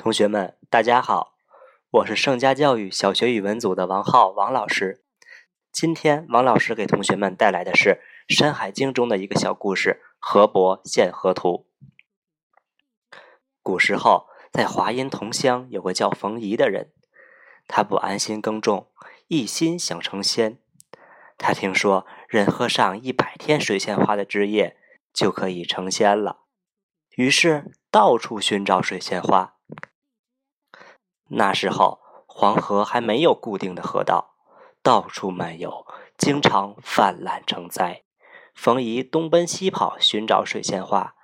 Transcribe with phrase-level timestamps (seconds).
[0.00, 1.34] 同学们，大家好，
[1.90, 5.04] 我是盛家教育小学语文组的王浩王老师。
[5.70, 8.00] 今天，王老师给同学们带来的是
[8.34, 11.66] 《山海经》中的一个小故事——河伯献河图。
[13.62, 16.94] 古时候，在华阴同乡有个叫冯夷的人，
[17.68, 18.90] 他不安心耕种，
[19.28, 20.56] 一心想成仙。
[21.36, 24.78] 他听说人喝上一百天水仙花的汁液
[25.12, 26.44] 就可以成仙了，
[27.16, 29.56] 于是到处寻找水仙花。
[31.32, 34.34] 那时候，黄河还没有固定的河道，
[34.82, 35.86] 到处漫游，
[36.18, 38.02] 经常泛滥成灾。
[38.52, 41.14] 冯夷东奔西跑寻找水仙花，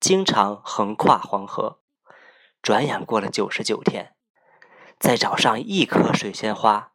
[0.00, 1.80] 经常横跨黄河。
[2.60, 4.14] 转眼过了九十九天，
[4.98, 6.92] 再找上一颗水仙花，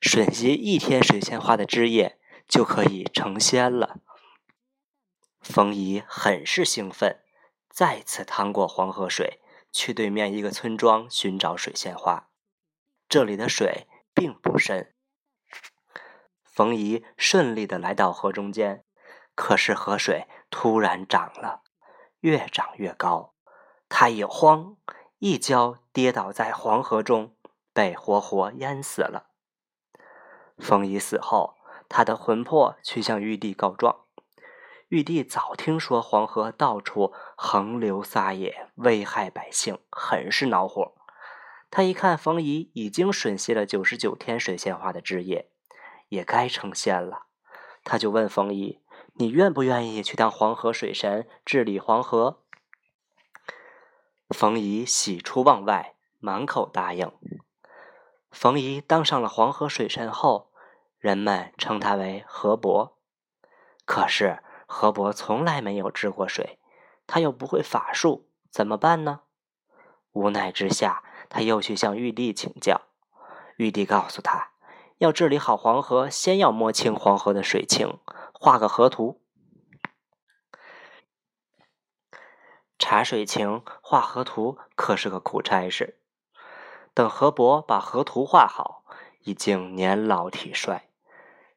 [0.00, 3.98] 吮吸一天水仙花的汁液，就可以成仙了。
[5.40, 7.20] 冯夷很是兴奋，
[7.70, 9.39] 再次趟过黄河水。
[9.72, 12.28] 去对面一个村庄寻找水仙花，
[13.08, 14.94] 这里的水并不深。
[16.42, 18.84] 冯夷顺利的来到河中间，
[19.34, 21.62] 可是河水突然涨了，
[22.20, 23.34] 越涨越高。
[23.88, 24.76] 他一慌，
[25.18, 27.34] 一跤跌倒在黄河中，
[27.72, 29.30] 被活活淹死了。
[30.58, 31.56] 冯夷死后，
[31.88, 34.04] 他的魂魄去向玉帝告状。
[34.90, 40.94] 玉帝早听说黄河到处横流撒野，危害百姓，很是恼火。
[41.70, 45.48] 他一看冯夷已经吮吸了九十九天水仙花的汁液，
[46.08, 47.26] 也该成仙了，
[47.84, 48.80] 他就问冯夷
[49.14, 52.42] ：“你愿不愿意去当黄河水神，治理黄河？”
[54.34, 57.12] 冯夷喜出望外，满口答应。
[58.32, 60.50] 冯夷当上了黄河水神后，
[60.98, 62.98] 人们称他为河伯。
[63.84, 64.42] 可是。
[64.72, 66.60] 河伯从来没有治过水，
[67.08, 69.22] 他又不会法术，怎么办呢？
[70.12, 72.82] 无奈之下，他又去向玉帝请教。
[73.56, 74.52] 玉帝告诉他，
[74.98, 77.98] 要治理好黄河，先要摸清黄河的水情，
[78.32, 79.20] 画个河图。
[82.78, 86.00] 查水情、画河图可是个苦差事。
[86.94, 88.84] 等河伯把河图画好，
[89.24, 90.88] 已经年老体衰，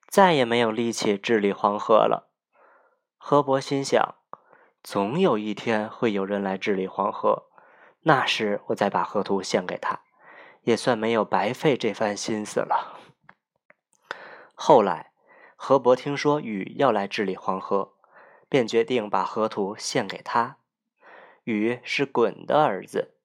[0.07, 2.32] 再也没有力气治理黄河了。
[3.25, 4.15] 河伯心想，
[4.83, 7.45] 总有一天会有人来治理黄河，
[8.01, 10.01] 那时我再把河图献给他，
[10.63, 12.99] 也算没有白费这番心思了。
[14.53, 15.13] 后来，
[15.55, 17.93] 河伯听说禹要来治理黄河，
[18.49, 20.57] 便决定把河图献给他。
[21.45, 23.15] 禹是鲧的儿子，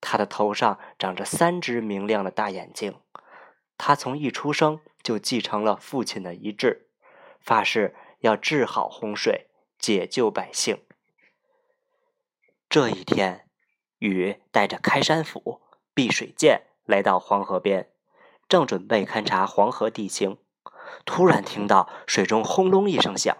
[0.00, 3.00] 他的头上长着三只明亮的大眼睛，
[3.76, 6.86] 他从一出生就继承了父亲的遗志，
[7.40, 7.96] 发誓。
[8.20, 9.48] 要治好洪水，
[9.78, 10.82] 解救百姓。
[12.68, 13.48] 这一天，
[13.98, 15.60] 禹带着开山斧、
[15.92, 17.90] 避水剑来到黄河边，
[18.48, 20.38] 正准备勘察黄河地形，
[21.04, 23.36] 突然听到水中轰隆一声响，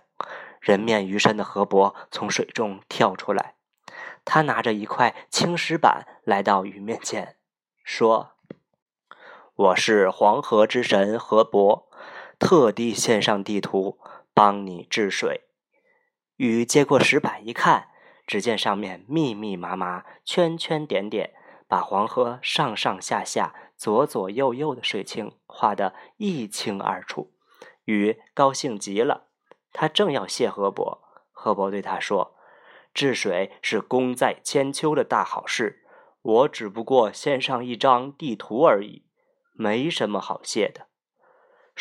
[0.61, 3.55] 人面鱼身的河伯从水中跳出来。
[4.25, 7.37] 他拿着一块青石板来到禹面前，
[7.85, 8.33] 说
[9.55, 11.89] ：“我是黄河之神河伯，
[12.41, 14.01] 特地献上地图。”
[14.33, 15.43] 帮你治水。
[16.37, 17.89] 禹接过石板一看，
[18.27, 21.35] 只见上面密密麻麻、圈圈点点，
[21.69, 27.35] 把黄河上上下下、左左右右的水情画得一清二楚。
[27.85, 29.27] 禹高兴极了，
[29.73, 31.03] 他正要谢河伯，
[31.33, 32.37] 河伯对他说
[32.95, 35.85] ：“治水是功在千秋的大好事，
[36.23, 39.05] 我只不过献上一张地图而已，
[39.53, 40.87] 没什么好谢的。”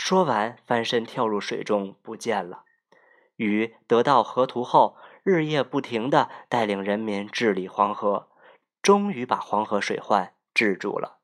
[0.02, 2.64] 说完，翻身跳入水中，不见了。
[3.36, 8.30] 禹得到河图后，日夜不停地带领人民治理黄河，
[8.82, 11.18] 终于把黄河水患治住了。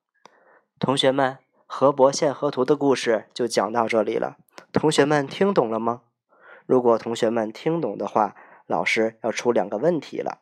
[0.77, 4.35] 同学们，河伯献河图的故事就讲到这里了。
[4.73, 6.01] 同学们听懂了吗？
[6.65, 8.35] 如果同学们听懂的话，
[8.67, 10.39] 老师要出两个问题了。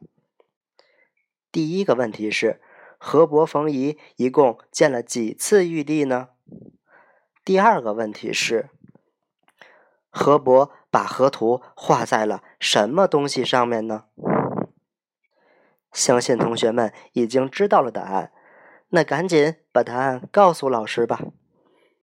[1.52, 2.60] 第一个问题是：
[2.98, 6.30] 河伯冯夷一共见了几次玉帝呢？
[7.46, 8.70] 第二个问题是，
[10.10, 14.06] 河伯把河图画在了什么东西上面呢？
[15.92, 18.32] 相信同学们已经知道了答案，
[18.90, 21.20] 那赶紧把答案告诉老师吧。